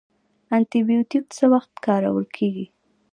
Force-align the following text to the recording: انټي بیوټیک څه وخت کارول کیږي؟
انټي 0.53 0.79
بیوټیک 0.87 1.25
څه 1.37 1.45
وخت 1.53 1.71
کارول 1.85 2.25
کیږي؟ 2.35 2.65